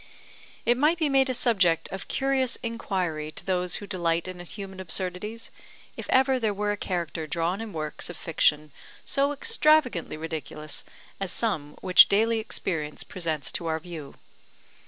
[0.65, 4.79] It might be made a subject of curious inquiry to those who delight in human
[4.79, 5.51] absurdities,
[5.95, 8.71] if ever there were a character drawn in works of fiction
[9.05, 10.83] so extravagantly ridiculous
[11.19, 14.15] as some which daily experience presents to our view.